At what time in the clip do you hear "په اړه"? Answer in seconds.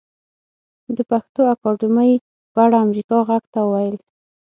2.53-2.77